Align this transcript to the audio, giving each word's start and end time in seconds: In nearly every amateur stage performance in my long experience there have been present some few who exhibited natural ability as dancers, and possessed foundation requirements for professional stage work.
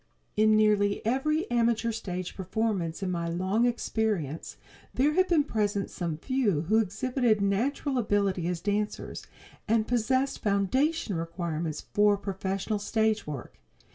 In 0.35 0.55
nearly 0.57 1.05
every 1.05 1.47
amateur 1.51 1.91
stage 1.91 2.35
performance 2.35 3.03
in 3.03 3.11
my 3.11 3.29
long 3.29 3.67
experience 3.67 4.57
there 4.95 5.13
have 5.13 5.29
been 5.29 5.43
present 5.43 5.91
some 5.91 6.17
few 6.17 6.61
who 6.61 6.79
exhibited 6.79 7.39
natural 7.39 7.99
ability 7.99 8.47
as 8.47 8.61
dancers, 8.61 9.27
and 9.67 9.85
possessed 9.87 10.41
foundation 10.41 11.15
requirements 11.15 11.81
for 11.93 12.17
professional 12.17 12.79
stage 12.79 13.27
work. 13.27 13.59